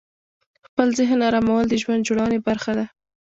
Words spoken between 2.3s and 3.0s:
برخه ده.